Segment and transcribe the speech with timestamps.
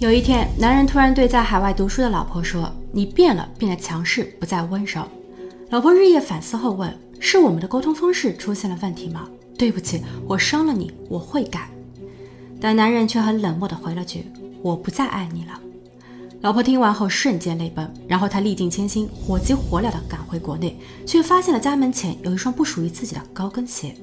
[0.00, 5.02] 有一天，男人突然对在海外读书的老婆说：“你变了，变得强势，不再温柔。”
[5.70, 11.70] 老婆日夜反思后问：“是我们的沟通方式出现了问题吗？”“对不起，我伤了你，我会改。”
[12.60, 14.26] 但男人却很冷漠地回了句
[14.62, 15.60] ：“我不再爱你了。”
[16.42, 20.76] 老婆听完后瞬间泪奔，然后她历尽千辛，火急火燎地赶回国内，
[21.06, 23.94] 却发现了家门前有一双不属于自己的高跟鞋，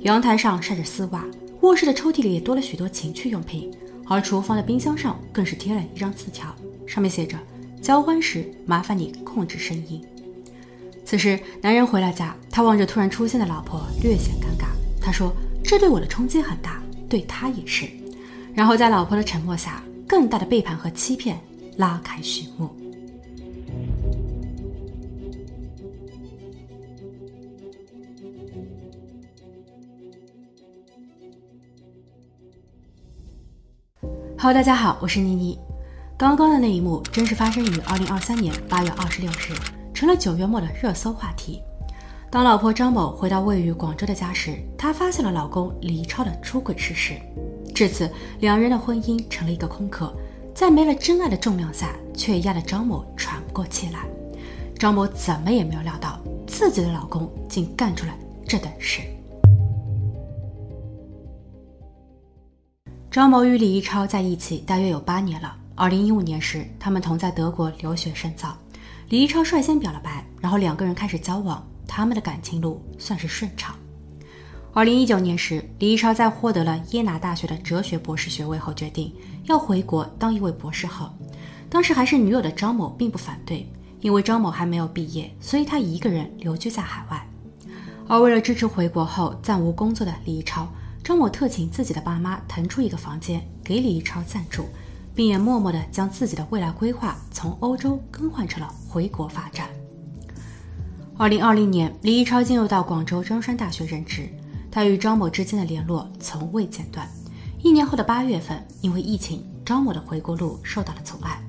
[0.00, 1.24] 阳台上晒着丝袜，
[1.60, 3.70] 卧室的抽屉里也多了许多情趣用品。
[4.08, 6.54] 而厨房的冰箱上更是贴了一张字条，
[6.86, 7.38] 上面写着
[7.82, 10.02] ：“交欢时麻烦你控制声音。”
[11.04, 14.66] 此时，男人回了家，他望着突然出现的老婆，略显尴尬。
[15.00, 15.32] 他说
[15.62, 17.88] ：“这对我的冲击很大，对他也是。”
[18.54, 21.38] 然后在老婆的沉默下，更大的背叛和欺骗
[21.76, 22.70] 拉开序幕。
[34.38, 35.58] 好大家好，我是妮妮。
[36.14, 39.54] 刚刚的那一幕真是发生于二零二三年八月二十六日，
[39.94, 41.62] 成了九月末的热搜话题。
[42.30, 47.14] 当老婆张某回到位于广州的家时，她发现了老公李超的出轨事实。
[47.74, 48.10] 至此，
[48.40, 50.14] 两人的婚姻成了一个空壳，
[50.54, 54.00] 在没了真爱的重量下，却压得张某喘不过气来。
[54.78, 58.12] 张某怎么也没有料到，自己的老公竟干出了
[58.46, 59.00] 这等事。
[63.16, 65.56] 张某与李一超在一起大约有八年了。
[65.74, 68.54] 二零一五年时，他们同在德国留学深造。
[69.08, 73.74] 李一超率先表了白，然后两个人开始交往，他们的感情路算是顺畅。
[74.74, 79.10] 二零一九年时，李一超在获得了耶拿大学的哲学博士学位后，决定
[79.44, 81.08] 要回国当一位博士后。
[81.70, 83.66] 当时还是女友的张某并不反对，
[84.02, 87.26] 因为张某还没有毕业，所以他一个人留居在海外。
[88.06, 90.68] 而为了支持回国后暂无工作的李一超。
[91.06, 94.64] 张某特请自己的爸妈腾出一个房间给李一超暂住，
[95.14, 99.68] 并也默默地将自己的未来规划从欧洲更换成了回国发展。
[101.16, 104.28] 二零二零年，李一超进入到广州中山大学任职，
[104.68, 107.08] 他与张某之间的联络从未间断。
[107.62, 111.40] 一年后的八月份，因为疫情，张某的回国路受到了阻碍。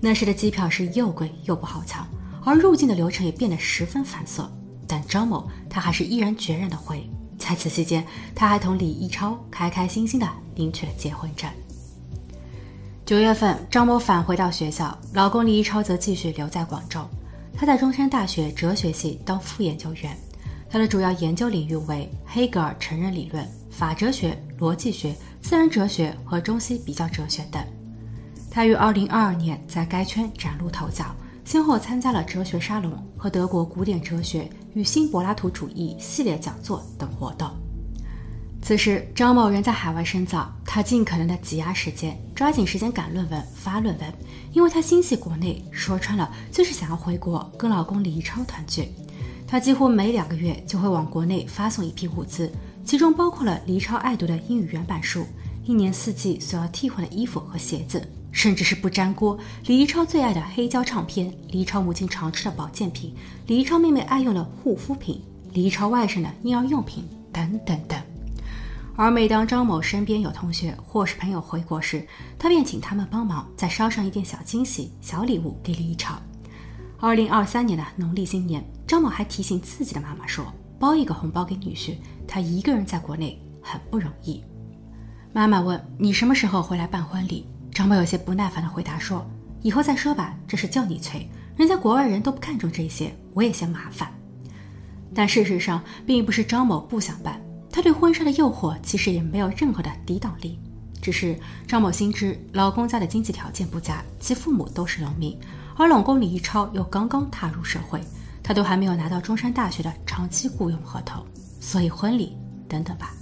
[0.00, 2.04] 那时的机票是又贵又不好抢，
[2.44, 4.48] 而入境的流程也变得十分繁琐。
[4.84, 7.08] 但张某他还是毅然决然的回。
[7.38, 8.04] 在此期间，
[8.34, 11.48] 他还同李一超开开心心地领取了结婚证。
[13.04, 17.00] 九月份，张某返回到学校，老公李一超则继续留在广州。
[17.54, 20.18] 他在中山大学哲学系当副研究员，
[20.68, 27.62] 他的主要研究领域为黑格尔成人理论、法哲学、逻辑学、自然哲学和中西比较哲学等。
[28.50, 31.14] 他于2022年在该圈崭露头角。
[31.46, 37.48] 先后参加了哲学沙龙和德国古典哲学与新柏拉图主义系列讲座等活动。
[38.60, 44.12] 此时，张某仍在海外深造，他尽可能的挤压时间，抓紧时间赶论文、发论文，
[44.52, 48.88] 因为他心系国内，说穿了就是想要回国跟老公李一超团聚。
[49.46, 52.50] 他几乎每两个月就会往国内发送一批物资，
[52.84, 55.24] 其中包括了李超爱读的英语原版书，
[55.62, 58.02] 一年四季所要替换的衣服和鞋子。
[58.36, 63.14] 甚至是不粘锅，李一超最爱的黑胶唱片，李一超母亲常吃的保健品，
[63.46, 65.22] 李一超妹妹爱用的护肤品，
[65.54, 67.02] 李一超外甥的婴儿用品
[67.32, 67.98] 等等等。
[68.94, 72.06] 而每当张某身边有同学或是朋友回国时，
[72.38, 76.14] 他便请他们帮忙再捎上一点小惊喜、小礼物给李一超。
[76.98, 80.44] 二零二三年的农历新年，张某还提醒自己的妈妈说
[80.78, 81.96] ：“包一个红包给女婿，
[82.28, 84.44] 他一个人在国内很不容易。”
[85.32, 87.46] 妈妈问：“你什么时候回来办婚礼？”
[87.76, 89.22] 张某有些不耐烦地回答说
[89.60, 91.28] ：“以后再说吧，这是叫你催，
[91.58, 94.10] 人家国外人都不看重这些，我也嫌麻烦。”
[95.14, 97.38] 但事实上，并不是张某不想办，
[97.70, 100.58] 他对婚纱的诱惑其实也没有任何的抵挡力。
[101.02, 101.38] 只是
[101.68, 105.38] 张某心知老公家的经济条件不佳，其父母都是农民，
[105.76, 108.00] 而老公李一超又刚刚踏入社会，
[108.42, 111.22] 他都还没有拿到中山大学的长期雇佣合同，
[111.60, 113.12] 所以婚礼等等吧。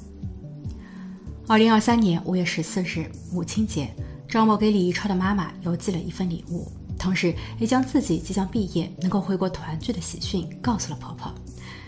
[1.49, 3.93] 二零二三年五月十四日，母亲节。
[4.35, 6.67] 张某给李一超的妈妈邮寄了一份礼物，
[6.99, 11.33] 同时也将自己即将毕业、能够回国团聚的喜讯告诉了婆婆。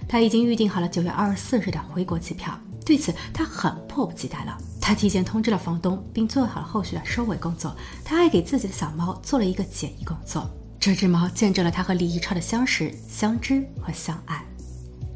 [0.08, 4.56] 她已经预定好了九月二十四日的回国机票，对此她很迫不及待了。
[4.81, 7.75] 她提前通知了房东，并做好了后续的收尾工作。
[8.04, 14.40] 她还给自己的小猫做了一个检疫工作，这只猫见证了她和李一超的相识、相知和相爱。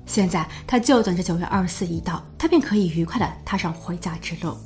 [0.05, 4.57] 现在她就等着九月二十四一到，她便可以愉快地踏上回家之路。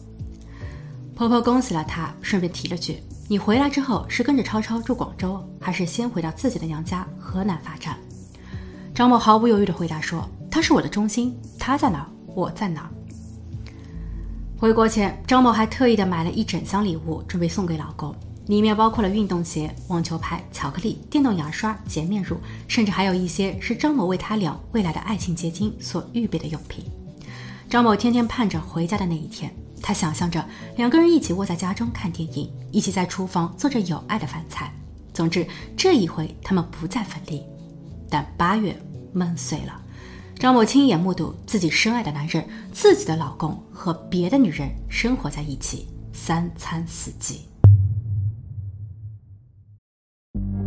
[1.14, 7.96] 婆婆恭喜了她，顺便提了句：“你回来之后是跟着超超住广州，还是先回到自己的娘家河南发展？”
[8.92, 12.90] 张某毫不犹豫地回答说：“他是我的中心，他在哪，我在哪。”
[14.58, 18.14] 回国前，张某还特意的买了一整箱礼物，准备送给老公。
[18.46, 22.36] 里面包括了运动鞋、网球拍、巧克力、电动牙刷、洁面乳，
[22.68, 26.84] 甚至还有一些是张某为他俩未来的爱情结晶所预备的用品。
[27.70, 29.50] 张某天天盼着回家的那一天，
[29.86, 30.42] 他想象着
[30.78, 34.72] 两个人一起窝在家中看电影，一起在厨房做着有爱的饭菜。
[35.12, 35.46] 总之，
[35.76, 37.44] 这一回他们不再分离。
[38.08, 38.74] 但八月
[39.12, 39.78] 梦碎了，
[40.38, 42.42] 张某亲眼目睹自己深爱的男人、
[42.72, 47.42] 自己的老公和别的女人生活在一起，三餐四季。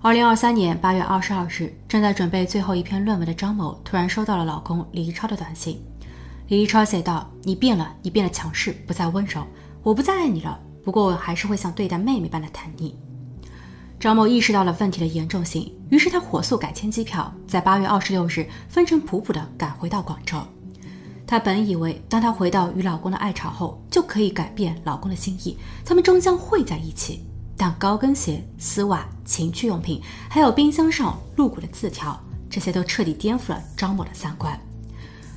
[0.00, 5.82] 二零二三年八月二十二日，正在准备最后一篇论文的张某突然收到了老公李一超的短信。
[6.46, 9.44] 李一超写道：“你变了，你变得强势，不再温柔。
[9.82, 12.96] 我不再爱你了，不过我还是会像对待妹妹般的疼你。”
[13.98, 20.38] 张某意识到了问题的严重性，于是他火速改签机票，在八月二十六日风尘仆仆地赶回到广州。
[21.26, 27.24] 她本以为，当她回到与老公的爱巢后，就可以改变老公的心意，他们终将会在一起。
[27.58, 30.00] 但高跟鞋、丝袜、情趣用品，
[30.30, 32.18] 还有冰箱上露骨的字条，
[32.48, 34.58] 这些都彻底颠覆了张某的三观。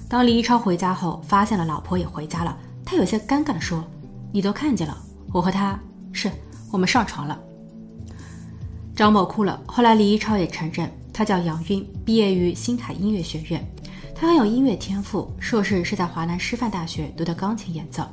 [0.08, 3.84] 当李一超回家后，发现了老婆也回家了，他有些尴尬地说
[4.32, 4.96] ：“你都看见了，
[5.34, 5.80] 我和他
[6.14, 6.32] 是
[6.70, 7.40] 我们上床了。”
[8.96, 9.60] 张某哭了。
[9.66, 13.68] 后来李一超也承认，他叫杨晕，毕业于星海音乐学院，
[14.14, 18.04] 他很有音乐天赋，硕士是在华南师范大学读的钢琴演奏。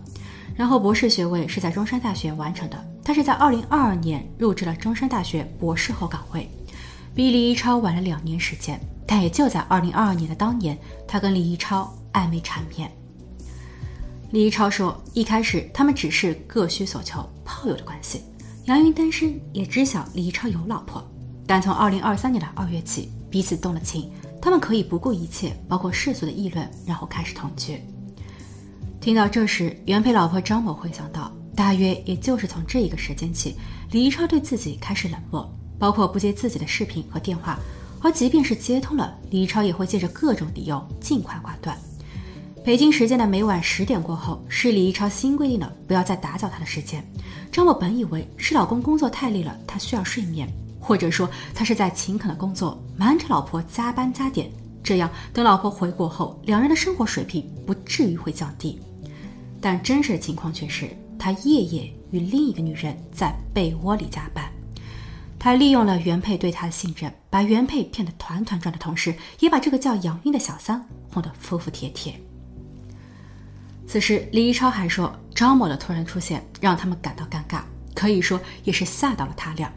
[0.57, 2.85] 然后博士学位是在中山大学完成的。
[3.09, 6.47] 他是在二零二二年入职了中山大学博士后岗位，
[7.15, 8.79] 比李一超晚了两年时间。
[9.07, 12.93] 但也就在二零二二年的当年，他跟李一超暧昧缠绵。
[14.31, 18.21] 李一超说，一开始他们只是各需所求、炮友的关系。
[18.67, 21.03] 杨云单身，也知晓李一超有老婆。
[21.47, 27.81] 但从二零二三年的二月起，彼此动了情，他们可以不顾一切，包括世俗的议论，然后开始同居。
[29.01, 33.57] 听到这时，原配老婆张某回想到，大约也就是从这一个时间起，
[33.91, 37.59] 李一超对自己开始冷漠，包括不接自己的视频和电话，
[38.01, 41.77] 而即便是接通了，李一超也会借着各种理由尽快挂断。
[42.65, 47.05] 北京时间的每晚十点过后，是李一超新规定的不要再打搅他的时间。
[47.51, 54.49] 张某本以为是老公工作太累了，他需要睡眠，或者说他是在勤恳的工作，瞒着老婆加班加点，
[54.81, 58.79] 这样等老婆回国后，两人的生活水平不至于会降低。
[59.61, 60.89] 但真实的情况却是，
[61.19, 64.51] 他夜夜与另一个女人在被窝里加班。
[65.39, 72.19] 他利用了原配对他的信任，把原配骗得团团转的同时，也把这个叫杨英的小三哄得服服帖帖。
[73.87, 77.61] 此时，李一超还说，张某的突然出现让他们感到尴尬，
[77.95, 79.73] 可以说也是吓到了他俩。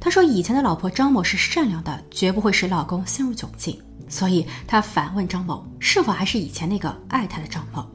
[0.00, 7.88] 他说，以前的老婆张某是善良的，绝不会使老公陷入窘境，所以他反问张某，是否还是以前那个爱他的张某。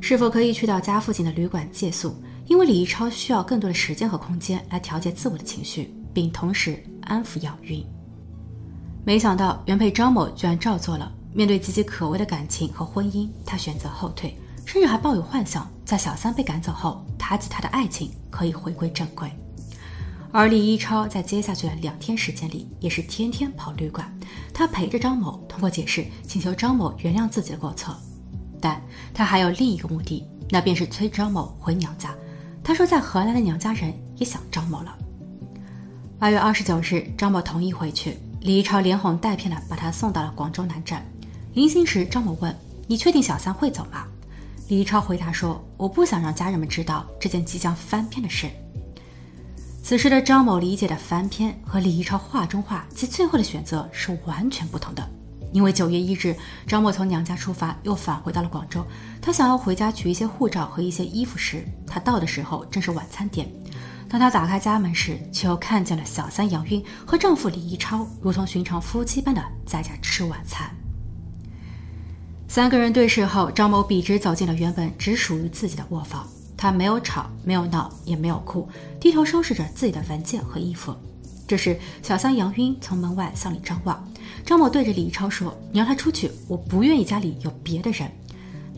[0.00, 2.14] 是否可以去到家附近的旅馆借宿？
[2.46, 7.84] 因为李一超需要更多的时间和空间来调节自我的情绪，并同时安抚杨晕。
[9.04, 11.12] 没想到原配张某居然照做了。
[11.32, 19.30] 面对岌岌可危的感情和婚姻，他选择后退，甚至还抱有幻想，在小三被赶走后，他及他的爱情可以回归正轨。
[20.32, 24.10] 而李一超在接下去的两天时间里，也是天天跑旅馆，
[24.54, 27.94] 他陪着张某，通过解释请求张某原谅自己的过错。
[28.66, 28.82] 但
[29.14, 32.12] 他还有另一个目的，那便是催张某回娘家。
[32.64, 34.92] 他说，在河南的娘家人也想张某了。
[36.18, 41.06] 八月二十九日，张某同意回去，李一超连哄带骗的把他送到了广州南站。
[41.54, 42.52] 临行时，张某问
[42.88, 44.04] ：“你确定小三会走吗？”
[44.66, 48.50] 李一超回答说：“我不想让家人们知道这件即将翻篇的事。”
[49.80, 55.08] 此时的张某理解的翻篇和李一超话中话及最后的选择是完全不同的。
[55.56, 56.36] 因为九月一日，
[56.66, 58.84] 张某从娘家出发，又返回到了广州。
[59.22, 63.50] 他想要回家取一些护照和一些衣服时，他到的时候正是晚餐点。
[64.06, 70.68] 当他打开家门时，却又看见了小三杨晕和丈夫李一超，如同寻常夫妻般的在家吃晚餐。
[72.46, 76.28] 三个人对视后，张某笔直走进了原本只属于自己的卧房。
[76.54, 78.68] 他没有吵，没有闹，也没有哭，
[79.00, 80.94] 低头收拾着自己的文件和衣服。
[81.48, 84.06] 这时，小三杨晕从门外向里张望。
[84.46, 88.08] 张某对着李一超说：“你让他出去，我不愿意家里有别的人。”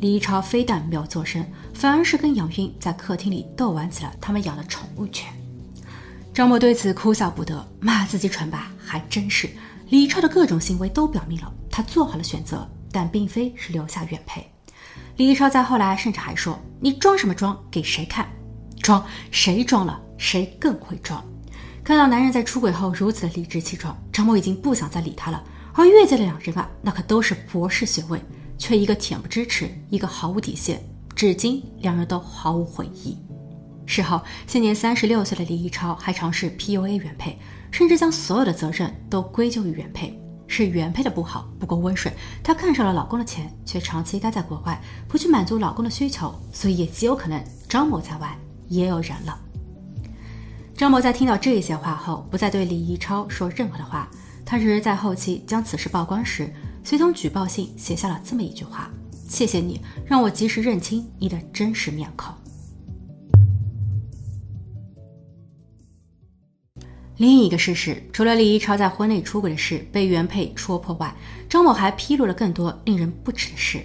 [0.01, 1.45] 李一超非但没有作声，
[1.75, 5.31] 反而是跟杨云在客厅里逗玩起了他们养的宠物犬。
[6.33, 9.47] 张某对此哭笑不得，骂自己蠢吧，还真是。
[9.91, 14.51] 李超的各种行为都表明了他做好了选择，但并非是留下原配。
[15.19, 17.59] 李超在后来甚至还说：“你装什么装？
[17.71, 18.27] 给谁看？
[18.81, 21.23] 装谁装了，谁更会装。”
[21.85, 25.45] 看到男人在出轨后如此的理直气壮，张某已经不想再理他了。
[25.79, 28.21] 而越界的两人啊，那可都是博士学位，
[28.59, 30.83] 却一个恬不知耻，一个毫无底线。
[31.15, 33.17] 至今两人都毫无悔意。
[33.87, 37.39] 事后，现年三十六岁的李一超还尝试 PUA 原配，
[37.71, 42.13] 甚至将所有的责任都归咎于原配，是原配的不好，不够温顺。
[42.43, 49.39] 她看上了老公的钱，却长期待在国外，不去满足老公的需求，所以也极有可能张某在外也有人了。
[50.77, 54.11] 张某在听到这些话后，不再对李一超说任何的话。
[54.51, 56.51] 他只是在后期将此事曝光时，
[56.83, 58.91] 随同举报信写下了这么一句话
[59.29, 62.33] ：“谢谢你让我及时认清你的真实面孔。”
[67.19, 71.15] 另一个事实，除了李一超在婚内出轨的事被原配戳破外，
[71.47, 73.83] 张某还披露了更多令人不齿的事。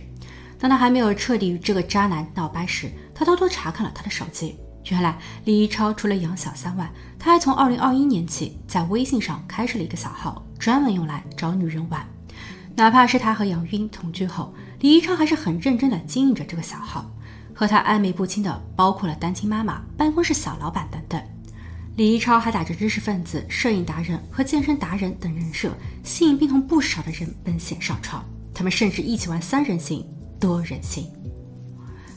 [0.57, 4.55] 当他还没有彻底与这个渣男闹掰时，他偷偷查看了他的手机。
[4.89, 12.05] 原来李一超除了养小三外，他还从二零二一年起在微信上开设了一个小号，专门用来找女人玩。
[12.75, 17.09] 哪怕是他和杨晕同居后，李一超还是很认真的经营着这个小号。
[17.55, 21.21] 和他暧昧不清的包括了单亲妈妈、办公室小老板等等。
[21.95, 25.71] 李一超还打着知识分子、摄影达人和健身达人等人设，
[26.03, 28.25] 吸引并同不少的人奔现上床。
[28.55, 30.03] 他们甚至一起玩三人行、
[30.39, 31.07] 多人行。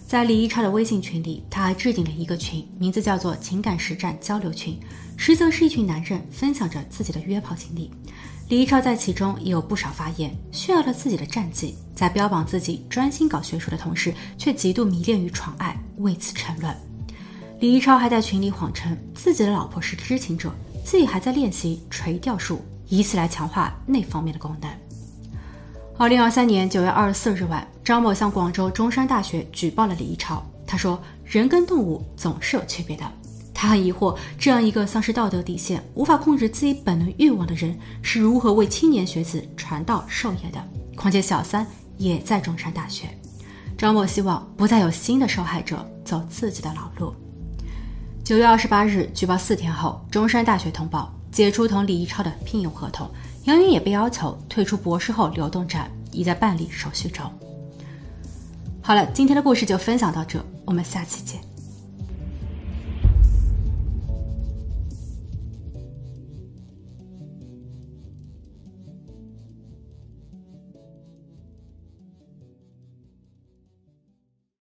[0.06, 4.78] 在李一超的微信群里，他还置顶了一个群，名字叫做“情感实战交流群”，
[5.18, 7.90] 实则是一群男人分享着自己的约炮经历。
[8.48, 16.72] 李一超在其中也有不少发言，炫耀了自己的战绩，在标榜自己专心搞学术的同时，却极度迷恋于床爱，为此沉沦。
[17.58, 24.70] 李一超还在群里谎称自己的老婆是知情者，自己还在练习垂钓术，以此来强化那方面的功能。
[25.98, 30.44] 二零二三年九月二十四日晚，张某向广州中山大学举报了李一超。
[30.66, 33.04] 他说：“人跟动物总是有区别的。”
[33.54, 40.60] 他很疑惑，这样一个丧失道德底线、无法控制自己本能欲望的人，是如何为青年学子传道授业的？
[40.96, 41.64] 况且小三
[41.96, 43.06] 也在中山大学。
[43.78, 47.14] 张某希望不再有新的受害者走自己的老路。
[48.24, 53.08] 九月二十八日，举报四天后，中山大学通报解除同李一超的聘用合同。
[53.44, 57.30] 杨云也被要求退出博士后流动站，已在办理手续中。
[58.86, 61.40] 好了，今天的故事就分享到这，我们下期见。